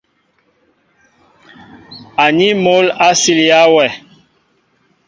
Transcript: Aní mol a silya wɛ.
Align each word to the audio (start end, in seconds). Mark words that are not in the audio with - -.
Aní 2.23 2.49
mol 2.63 2.85
a 3.05 3.09
silya 3.21 3.59
wɛ. 3.73 3.85